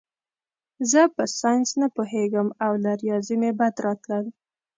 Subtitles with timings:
[0.91, 4.25] زه په ساینس نه پوهېږم او له ریاضي مې بد راتلل